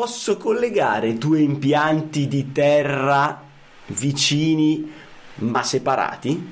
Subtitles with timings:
[0.00, 3.38] posso collegare due impianti di terra
[3.88, 4.90] vicini
[5.40, 6.48] ma separati?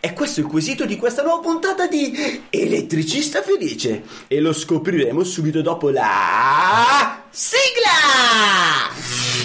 [0.00, 5.22] E questo è il quesito di questa nuova puntata di Elettricista Felice e lo scopriremo
[5.22, 8.90] subito dopo la sigla!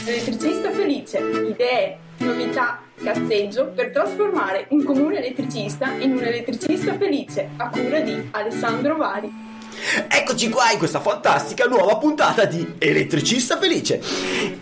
[0.06, 7.70] Elettricista Felice, idee, novità, cazzeggio per trasformare un comune elettricista in un elettricista felice a
[7.70, 9.49] cura di Alessandro Vari.
[10.08, 14.02] Eccoci qua in questa fantastica nuova puntata di Elettricista Felice.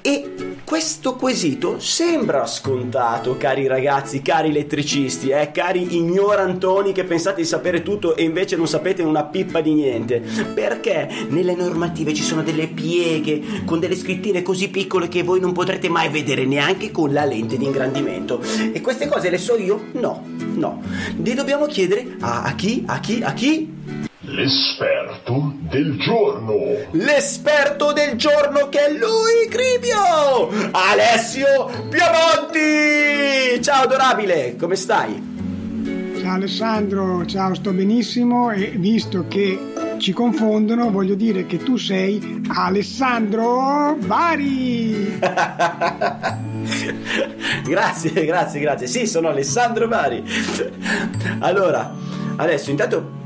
[0.02, 7.48] E questo quesito sembra scontato, cari ragazzi, cari elettricisti, eh, cari ignorantoni che pensate di
[7.48, 10.20] sapere tutto e invece non sapete una pippa di niente.
[10.54, 15.54] Perché nelle normative ci sono delle pieghe con delle scrittine così piccole che voi non
[15.54, 18.42] potrete mai vedere neanche con la lente di ingrandimento.
[18.74, 19.86] E queste cose le so io?
[19.94, 20.22] No,
[20.56, 20.82] no.
[21.16, 22.84] Le dobbiamo chiedere a, a chi?
[22.86, 23.22] A chi?
[23.24, 23.77] A chi?
[24.30, 26.54] L'esperto del giorno.
[26.92, 30.50] L'esperto del giorno che è lui, Cribio!
[30.72, 33.62] Alessio Piamonti!
[33.62, 36.16] Ciao adorabile, come stai?
[36.20, 42.42] Ciao Alessandro, ciao, sto benissimo e visto che ci confondono, voglio dire che tu sei
[42.50, 45.20] Alessandro Bari.
[47.64, 48.88] grazie, grazie, grazie.
[48.88, 50.22] Sì, sono Alessandro Bari.
[51.40, 51.96] Allora,
[52.36, 53.17] adesso intanto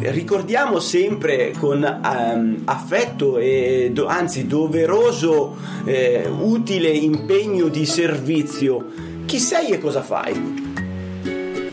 [0.00, 8.84] ricordiamo sempre con um, affetto e do, anzi doveroso eh, utile impegno di servizio.
[9.26, 10.66] Chi sei e cosa fai?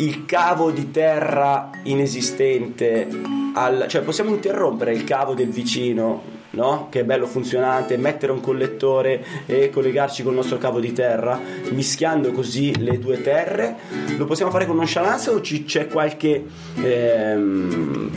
[0.00, 3.06] il cavo di terra inesistente
[3.54, 6.20] al, cioè possiamo interrompere il cavo del vicino
[6.50, 6.88] no?
[6.90, 11.38] che è bello funzionante mettere un collettore e collegarci col nostro cavo di terra
[11.70, 13.76] mischiando così le due terre
[14.16, 16.44] lo possiamo fare con nonchalance o ci, c'è qualche
[16.74, 18.10] ehm,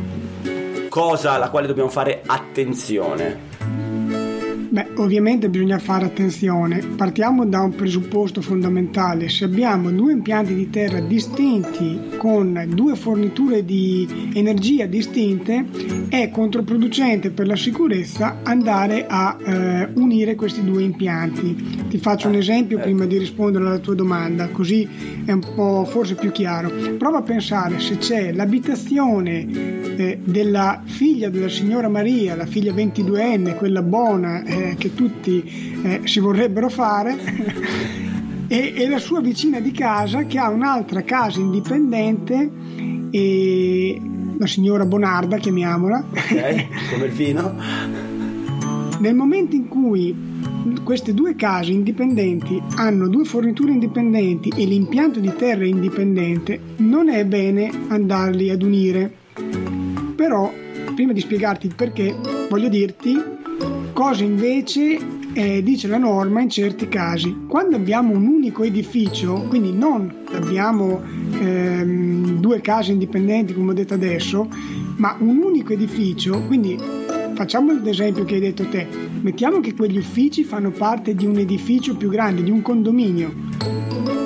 [0.89, 3.60] cosa alla quale dobbiamo fare attenzione
[4.71, 6.79] Beh, ovviamente bisogna fare attenzione.
[6.95, 9.27] Partiamo da un presupposto fondamentale.
[9.27, 15.65] Se abbiamo due impianti di terra distinti con due forniture di energia distinte,
[16.07, 21.87] è controproducente per la sicurezza andare a eh, unire questi due impianti.
[21.89, 22.85] Ti faccio un esempio ecco.
[22.85, 24.87] prima di rispondere alla tua domanda, così
[25.25, 26.71] è un po' forse più chiaro.
[26.97, 29.45] Prova a pensare se c'è l'abitazione
[29.97, 35.79] eh, della figlia della signora Maria, la figlia 22enne, quella buona, eh, eh, che tutti
[35.83, 38.09] eh, si vorrebbero fare.
[38.51, 42.51] E, e, la sua vicina di casa che ha un'altra casa indipendente
[43.09, 44.01] e
[44.37, 46.03] la signora Bonarda chiamiamola.
[46.11, 47.55] Ok come il vino.
[48.99, 50.13] Nel momento in cui
[50.83, 57.07] queste due case indipendenti hanno due forniture indipendenti e l'impianto di terra è indipendente, non
[57.07, 59.13] è bene andarli ad unire.
[60.13, 60.51] Però,
[60.93, 62.13] prima di spiegarti il perché,
[62.49, 63.39] voglio dirti
[63.93, 64.97] cosa invece
[65.33, 71.01] eh, dice la norma in certi casi, quando abbiamo un unico edificio, quindi non abbiamo
[71.39, 74.47] ehm, due case indipendenti come ho detto adesso,
[74.97, 76.77] ma un unico edificio, quindi
[77.33, 78.87] facciamo l'esempio che hai detto te,
[79.21, 83.33] mettiamo che quegli uffici fanno parte di un edificio più grande, di un condominio,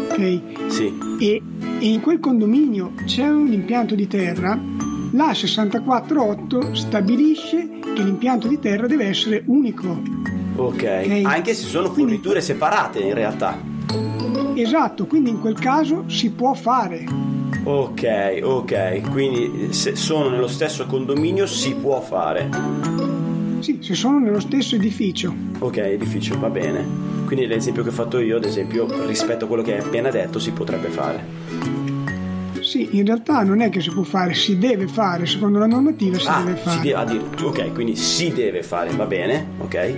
[0.09, 0.41] ok?
[0.67, 0.91] Sì.
[1.19, 1.41] E,
[1.79, 4.59] e in quel condominio c'è un impianto di terra,
[5.11, 10.01] la 648 stabilisce che l'impianto di terra deve essere unico.
[10.57, 10.83] Ok,
[11.23, 13.57] anche se sono Quindi- forniture separate in realtà.
[14.53, 17.05] Esatto, quindi in quel caso si può fare.
[17.63, 22.49] Ok, ok, quindi se sono nello stesso condominio si può fare.
[23.59, 25.33] Sì, se sono nello stesso edificio.
[25.59, 26.85] Ok, edificio, va bene.
[27.25, 30.37] Quindi l'esempio che ho fatto io, ad esempio, rispetto a quello che hai appena detto,
[30.37, 31.74] si potrebbe fare.
[32.75, 36.19] Sì, in realtà non è che si può fare, si deve fare, secondo la normativa
[36.19, 36.81] si ah, deve si fare.
[36.81, 37.49] deve addirittura.
[37.63, 39.93] Ok, quindi si deve fare, va bene, ok?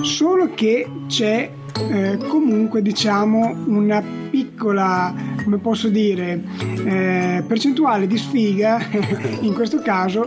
[0.00, 1.50] Solo che c'è
[1.90, 6.42] eh, comunque diciamo una piccola, come posso dire,
[6.84, 8.80] eh, percentuale di sfiga
[9.40, 10.26] in questo caso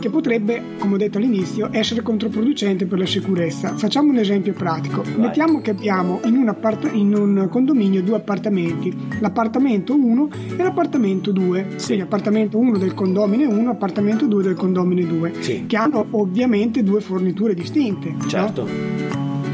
[0.00, 3.74] che potrebbe, come ho detto all'inizio, essere controproducente per la sicurezza.
[3.76, 5.02] Facciamo un esempio pratico.
[5.16, 11.32] Mettiamo che abbiamo in un, appart- in un condominio due appartamenti, l'appartamento 1 e l'appartamento
[11.32, 11.66] 2.
[11.76, 11.86] Sì.
[11.86, 15.64] Quindi appartamento 1 del condomine 1, appartamento 2 del condomine 2, Sì.
[15.66, 18.10] che hanno ovviamente due forniture distinte.
[18.16, 18.26] no?
[18.26, 18.66] Certo.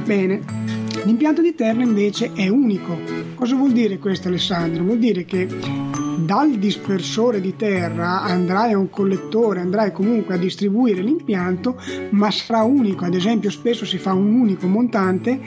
[0.04, 0.40] Bene,
[1.06, 2.98] l'impianto di terra invece è unico.
[3.34, 4.82] Cosa vuol dire questo Alessandro?
[4.82, 5.46] Vuol dire che
[6.26, 11.80] dal dispersore di terra andrai a un collettore, andrai comunque a distribuire l'impianto,
[12.10, 13.04] ma sarà unico.
[13.04, 15.40] Ad esempio spesso si fa un unico montante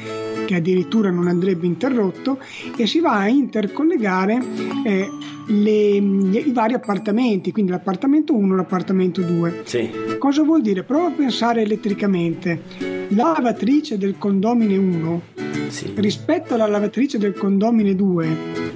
[0.45, 2.39] che addirittura non andrebbe interrotto
[2.75, 4.41] e si va a intercollegare
[4.85, 5.09] eh,
[5.47, 9.61] le- i vari appartamenti, quindi l'appartamento 1 e l'appartamento 2.
[9.65, 9.89] Sì.
[10.17, 10.83] Cosa vuol dire?
[10.83, 12.61] Prova a pensare elettricamente.
[13.09, 15.21] La lavatrice del condomine 1
[15.69, 15.93] Sì.
[15.95, 18.27] rispetto alla lavatrice del condomine 2,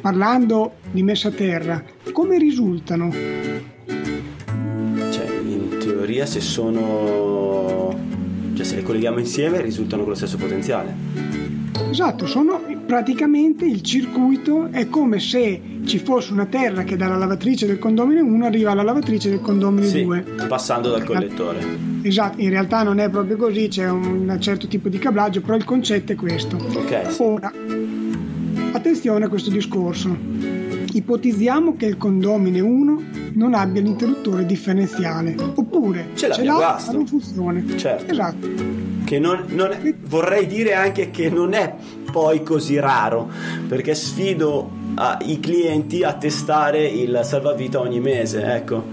[0.01, 3.11] parlando di messa a terra, come risultano?
[3.11, 3.61] Cioè,
[5.45, 7.95] in teoria se sono...
[8.53, 10.93] Cioè, se le colleghiamo insieme risultano con lo stesso potenziale.
[11.89, 12.61] Esatto, sono
[12.97, 18.21] praticamente il circuito, è come se ci fosse una terra che dalla lavatrice del condomine
[18.21, 20.23] 1 arriva alla lavatrice del condomine Sì, 2.
[20.47, 21.59] passando dal collettore.
[22.03, 25.63] Esatto, in realtà non è proprio così, c'è un certo tipo di cablaggio, però il
[25.65, 26.55] concetto è questo.
[26.57, 27.21] Ok, sì.
[27.23, 27.51] Ora,
[28.73, 30.15] attenzione a questo discorso.
[30.93, 33.01] Ipotizziamo che il condomine 1
[33.33, 36.91] non abbia l'interruttore differenziale, oppure Ce l'abbia, l'ha guasto.
[36.91, 37.63] ma non funziona.
[37.75, 38.11] Certo.
[38.11, 38.47] Esatto.
[39.03, 41.73] Che non, non è- vorrei dire anche che non è
[42.13, 43.27] poi così raro,
[43.67, 48.83] perché sfido ah, i clienti a testare il salvavita ogni mese, ecco,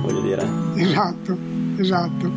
[0.00, 0.44] voglio dire.
[0.74, 1.38] Esatto,
[1.78, 2.32] esatto.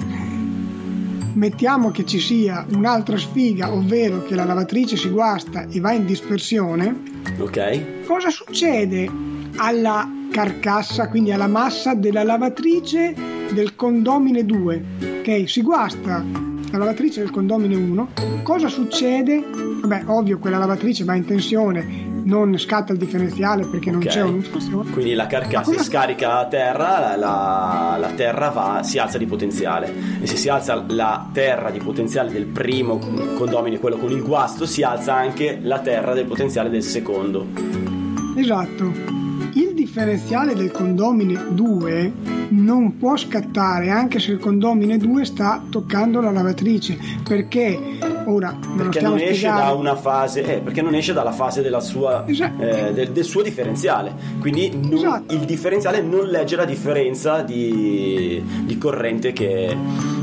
[1.33, 6.05] Mettiamo che ci sia un'altra sfiga, ovvero che la lavatrice si guasta e va in
[6.05, 7.01] dispersione.
[7.39, 8.05] Ok?
[8.05, 9.09] Cosa succede
[9.55, 13.15] alla carcassa, quindi alla massa della lavatrice
[13.53, 14.83] del condomine 2?
[15.19, 16.23] Ok, si guasta
[16.71, 18.07] la lavatrice del condomine 1.
[18.43, 19.43] Cosa succede?
[19.81, 24.89] Vabbè, ovvio, quella lavatrice va in tensione, non scatta il differenziale perché non c'è un'inflazione.
[24.91, 29.25] Quindi la carcassa cosa- scarica la terra, la, la- la terra va, si alza di
[29.25, 32.99] potenziale e se si alza la terra di potenziale del primo
[33.35, 37.45] condomino, quello con il guasto, si alza anche la terra del potenziale del secondo.
[38.35, 38.91] Esatto.
[39.53, 42.11] Il differenziale del condomine 2
[42.49, 47.79] non può scattare anche se il condomine 2 sta toccando la lavatrice perché
[48.25, 49.61] ora Perché non esce spiegando.
[49.61, 52.61] da una fase, eh, perché non esce dalla fase della sua, Esatto.
[52.61, 54.13] eh, del, del suo differenziale.
[54.39, 55.33] Quindi non- Esatto.
[55.33, 59.75] il differenziale non legge la differenza di, di corrente che,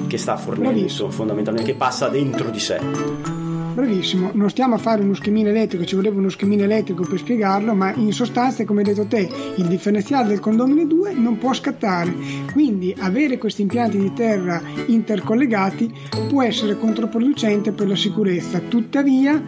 [0.07, 3.44] che sta fornendo, fondamentalmente, che passa dentro di sé.
[3.75, 7.75] Bravissimo, non stiamo a fare uno schemino elettrico, ci vorrebbe uno schemino elettrico per spiegarlo,
[7.75, 12.15] ma in sostanza, come hai detto te, il differenziale del condomine 2 non può scattare.
[12.53, 15.93] Quindi avere questi impianti di terra intercollegati
[16.29, 18.61] può essere controproducente per la sicurezza.
[18.61, 19.43] Tuttavia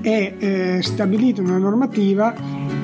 [0.00, 2.34] è eh, stabilita una normativa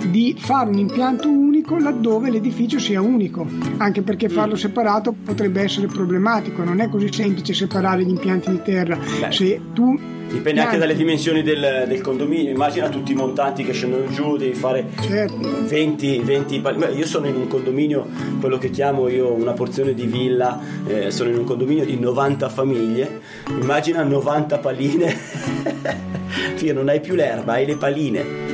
[0.08, 3.44] di fare un impianto unico laddove l'edificio sia unico,
[3.78, 8.62] anche perché farlo separato potrebbe essere problematico, non è così semplice separare gli impianti di
[8.62, 8.96] terra.
[8.96, 9.32] Beh.
[9.32, 12.50] Se tu Dipende anche dalle dimensioni del, del condominio.
[12.50, 15.36] Immagina tutti i montanti che scendono giù, devi fare Certo.
[15.66, 18.06] 20, 20 pal- Beh, Io sono in un condominio,
[18.40, 22.48] quello che chiamo io una porzione di villa, eh, sono in un condominio di 90
[22.48, 23.20] famiglie.
[23.48, 25.16] Immagina 90 paline.
[26.56, 28.46] Figa, non hai più l'erba, hai le paline.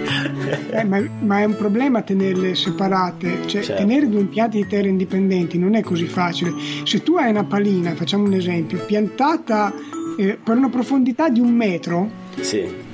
[0.71, 3.83] Eh, ma, ma è un problema tenerle separate, cioè Certo.
[3.83, 6.53] tenere due impianti di terra indipendenti non è così facile.
[6.85, 9.73] Se tu hai una palina, facciamo un esempio, piantata
[10.19, 12.09] eh, per una profondità di un metro
[12.41, 12.93] Sì.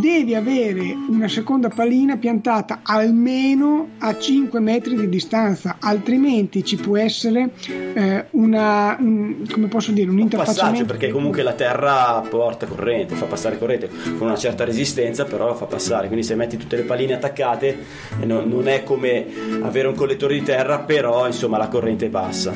[0.00, 6.96] devi avere una seconda pallina piantata almeno a 5 metri di distanza, altrimenti ci può
[6.96, 7.50] essere
[7.94, 10.84] eh, una, un, come posso dire, un passaggio interfacciamento.
[10.86, 15.54] perché comunque la terra porta corrente, fa passare corrente con una certa resistenza, però la
[15.54, 16.08] fa passare.
[16.08, 17.78] Quindi se metti tutte le palline attaccate
[18.20, 19.24] eh, no- non è come
[19.62, 22.52] avere un collettore di terra, però insomma la corrente passa.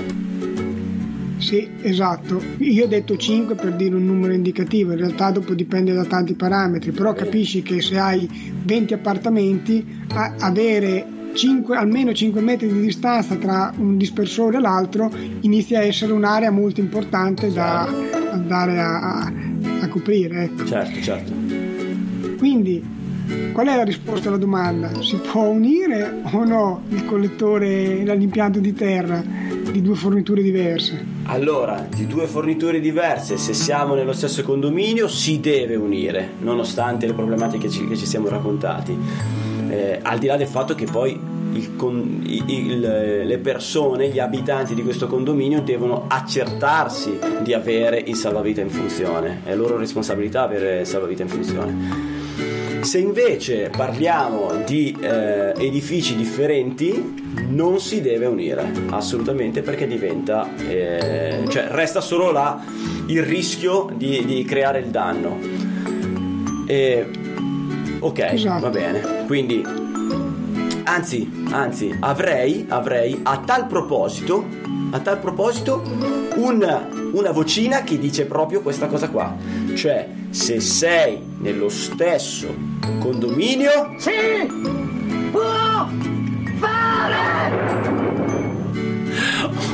[1.38, 2.40] Sì, esatto.
[2.58, 6.34] Io ho detto 5 per dire un numero indicativo, in realtà dopo dipende da tanti
[6.34, 8.28] parametri, però capisci che se hai
[8.64, 15.12] 20 appartamenti, a- avere cinque- almeno 5 metri di distanza tra un dispersore e l'altro
[15.40, 17.86] inizia a essere un'area molto importante da
[18.30, 19.32] andare a, a-
[19.82, 20.44] a coprire.
[20.44, 20.64] ecco.
[20.64, 21.32] Certo, certo.
[22.38, 22.82] Quindi,
[23.52, 24.90] qual è la risposta alla domanda?
[25.02, 29.22] Si può unire o no il collettore, l'impianto di terra
[29.70, 31.15] di due forniture diverse?
[31.28, 37.14] Allora, di due forniture diverse, se siamo nello stesso condominio, si deve unire, nonostante le
[37.14, 38.96] problematiche ci- che ci siamo raccontati.
[39.68, 41.18] Eh, al di là del fatto che poi
[41.52, 41.74] il
[42.46, 42.80] il-
[43.26, 49.40] le persone, gli abitanti di questo condominio devono accertarsi di avere il salvavita in funzione,
[49.44, 52.15] è loro responsabilità avere il salvavita in funzione.
[52.86, 61.44] Se invece parliamo di eh, edifici differenti, non si deve unire assolutamente perché diventa, eh,
[61.48, 62.62] cioè resta solo là
[63.06, 65.36] il rischio di, di creare il danno.
[66.68, 67.06] E,
[67.98, 68.60] ok, Esatto.
[68.62, 69.24] va bene.
[69.26, 69.64] Quindi,
[70.84, 74.44] anzi, anzi, avrei, avrei a tal proposito,
[74.92, 75.82] a tal proposito,
[76.36, 79.34] un- una vocina che dice proprio questa cosa qua.
[79.76, 82.54] Cioè, se sei nello stesso
[82.98, 83.94] condominio,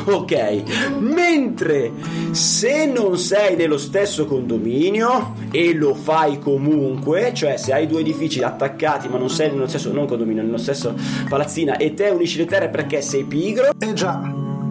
[0.04, 1.92] Ok, mentre
[2.32, 8.42] se non sei nello stesso condominio e lo fai comunque, cioè se hai due edifici
[8.42, 10.94] attaccati ma non sei nello stesso non condominio, nello stesso
[11.28, 14.20] palazzina e te unisci le terre perché sei pigro, Eh già,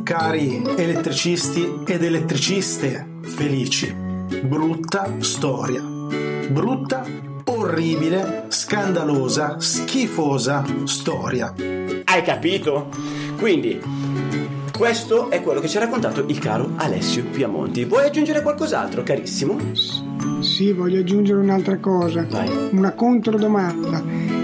[0.04, 5.82] cari elettricisti ed elettriciste felici, brutta storia.
[5.82, 7.06] Brutta,
[7.46, 11.54] orribile, scandalosa, schifosa storia.
[12.06, 12.90] hai capito?
[13.38, 13.80] Quindi
[14.76, 17.86] questo è quello che ci ha raccontato il caro Alessio Piamonti.
[17.86, 19.58] Vuoi aggiungere qualcos'altro, carissimo?
[20.40, 22.50] Sì, voglio aggiungere un'altra cosa, Vai.
[22.72, 24.04] una controdomanda.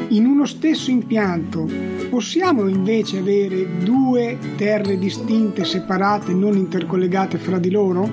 [0.10, 1.68] In uno stesso impianto
[2.10, 8.10] possiamo invece avere due terre distinte, separate, non intercollegate fra di loro?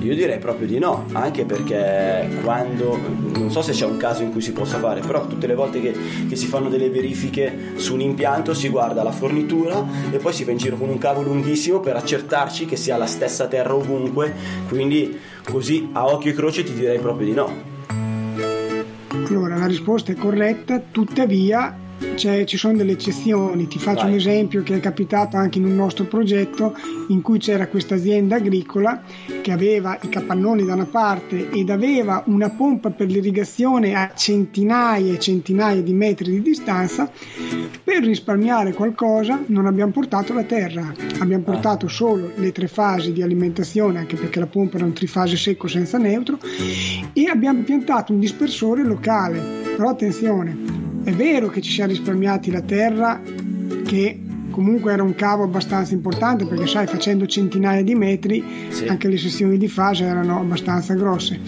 [0.00, 2.98] Io direi proprio di no, anche perché quando,
[3.34, 5.80] non so se c'è un caso in cui si possa fare, però tutte le volte
[5.80, 5.94] che,
[6.26, 10.44] che si fanno delle verifiche su un impianto si guarda la fornitura e poi si
[10.44, 14.32] va in giro con un cavo lunghissimo per accertarci che sia la stessa terra ovunque,
[14.68, 17.68] quindi così a occhio e croce ti direi proprio di no.
[19.28, 23.66] Allora, la risposta è corretta, tuttavia c'è- ci sono delle eccezioni.
[23.66, 24.10] Ti faccio Vai.
[24.10, 26.74] un esempio che è capitato anche in un nostro progetto
[27.08, 29.02] in cui c'era questa azienda agricola
[29.42, 35.12] che aveva i capannoni da una parte ed aveva una pompa per l'irrigazione a centinaia
[35.14, 37.10] e centinaia di metri di distanza.
[37.82, 43.22] Per risparmiare qualcosa non abbiamo portato la terra, abbiamo portato solo le tre fasi di
[43.22, 46.38] alimentazione, anche perché la pompa era un trifase secco senza neutro,
[47.12, 49.58] e abbiamo piantato un dispersore locale.
[49.76, 50.56] Però attenzione,
[51.02, 53.20] è vero che ci siamo risparmiati la terra,
[53.84, 58.86] che comunque era un cavo abbastanza importante, perché sai, facendo centinaia di metri, Sì.
[58.86, 61.38] anche le sezioni di fase erano abbastanza grosse.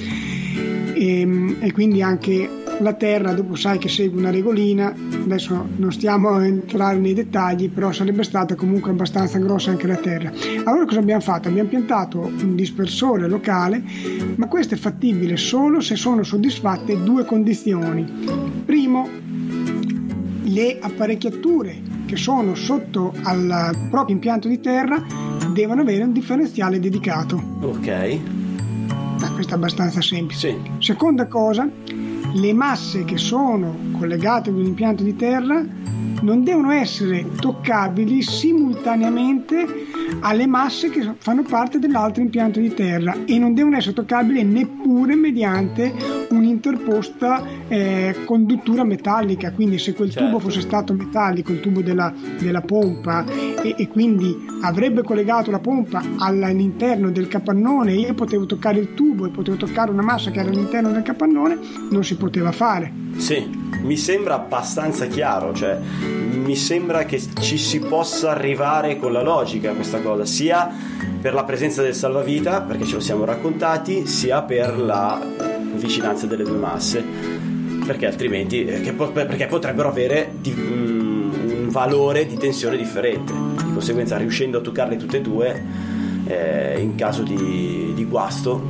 [0.95, 4.95] E, e quindi anche la terra, dopo sai che segue una regolina,
[5.25, 9.97] adesso non stiamo a entrare nei dettagli, però sarebbe stata comunque abbastanza grossa anche la
[9.97, 10.33] terra.
[10.65, 11.49] Allora cosa abbiamo fatto?
[11.49, 13.83] Abbiamo piantato un dispersore locale,
[14.37, 18.05] ma questo è fattibile solo se sono soddisfatte due condizioni.
[18.65, 19.09] Primo,
[20.53, 25.03] le apparecchiature che sono sotto al proprio impianto di terra
[25.53, 27.41] devono avere un differenziale dedicato.
[27.61, 28.19] Ok,
[29.21, 30.51] Ma questo è abbastanza semplice.
[30.51, 31.69] sì, Seconda cosa,
[32.35, 35.65] le masse che sono collegate ad un impianto di terra
[36.21, 39.67] non devono essere toccabili simultaneamente
[40.21, 45.15] alle masse che fanno parte dell'altro impianto di terra e non devono essere toccabili neppure
[45.17, 45.93] mediante
[46.63, 49.53] un'interposta eh, conduttura metallica.
[49.53, 50.27] Quindi se quel Certo.
[50.27, 53.25] tubo fosse stato metallico, il tubo della, della pompa,
[53.63, 59.27] e, e quindi avrebbe collegato la pompa all'interno del capannone, io potevo toccare il tubo
[59.27, 61.59] e potevo toccare una massa che era all'interno del capannone,
[61.91, 62.93] non si poteva fare.
[63.17, 65.79] sì, mi sembra abbastanza chiaro, cioè
[66.45, 70.71] mi sembra che ci si possa arrivare con la logica a questa cosa, sia
[71.21, 75.21] per la presenza del salvavita, perché ce lo siamo raccontati, sia per la
[75.83, 77.05] vicinanza delle due masse,
[77.85, 81.31] perché altrimenti eh, perché potrebbero avere di, um,
[81.65, 83.33] un valore di tensione differente.
[83.33, 85.63] Di conseguenza, riuscendo a toccarle tutte e due,
[86.27, 88.63] eh, in caso di, di guasto,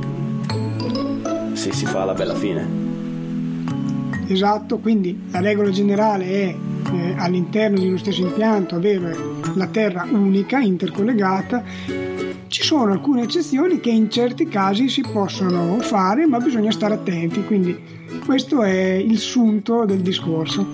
[1.53, 2.81] si, si fa la bella fine.
[4.27, 6.55] Esatto, quindi la regola generale è
[6.91, 11.63] eh, all'interno di uno stesso impianto avere la terra unica, intercollegata.
[12.47, 17.43] Ci sono alcune eccezioni che in certi casi si possono fare, ma bisogna stare attenti,
[17.43, 17.77] quindi
[18.25, 20.65] questo è il sunto del discorso.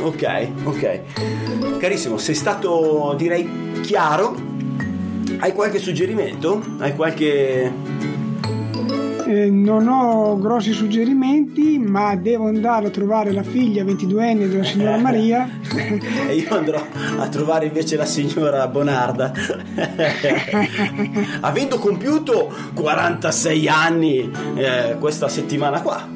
[0.00, 1.78] Ok, ok.
[1.78, 3.48] Carissimo, sei stato direi
[3.82, 4.34] chiaro.
[5.38, 6.60] Hai qualche suggerimento?
[6.78, 7.72] Hai qualche
[9.28, 14.96] eh, non ho grossi suggerimenti, ma devo andare a trovare la figlia 22enne della signora
[14.96, 15.46] Maria.
[16.28, 16.82] e io andrò
[17.18, 19.32] a trovare invece la signora Bonarda.
[21.40, 26.08] Avendo compiuto 46 anni eh, questa settimana qua.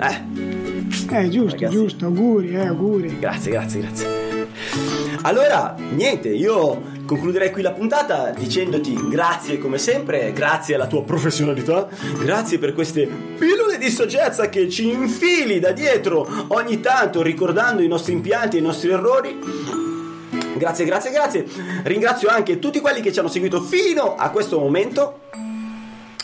[0.00, 1.74] Eh, eh giusto, Ragazzi.
[1.74, 3.18] giusto, auguri, eh, auguri.
[3.18, 4.06] Grazie, grazie, grazie.
[5.22, 11.88] Allora, niente, io concluderei qui la puntata dicendoti grazie come sempre, grazie alla tua professionalità,
[12.18, 13.06] grazie per queste
[13.38, 18.60] pillole di saggezza che ci infili da dietro ogni tanto ricordando i nostri impianti e
[18.60, 19.38] i nostri errori.
[20.56, 21.44] Grazie, grazie, grazie.
[21.82, 25.20] Ringrazio anche tutti quelli che ci hanno seguito fino a questo momento.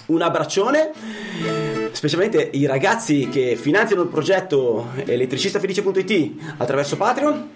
[0.07, 0.91] Un abbraccione,
[1.93, 7.51] specialmente i ragazzi che finanziano il progetto elettricistafelice.it attraverso Patreon.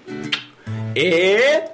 [0.93, 1.74] E